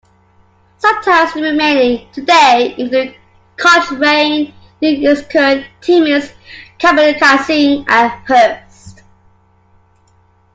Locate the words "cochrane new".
3.55-4.97